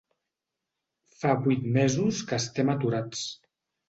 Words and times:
Fa 1.19 1.35
vuit 1.43 1.67
mesos 1.75 2.21
que 2.31 2.39
estem 2.45 2.73
aturats. 2.75 3.23